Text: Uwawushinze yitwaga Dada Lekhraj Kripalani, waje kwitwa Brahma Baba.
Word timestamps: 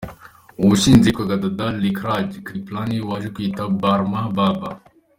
Uwawushinze 0.59 1.05
yitwaga 1.07 1.41
Dada 1.43 1.65
Lekhraj 1.81 2.29
Kripalani, 2.47 2.97
waje 3.09 3.27
kwitwa 3.35 3.63
Brahma 3.79 4.21
Baba. 4.35 4.69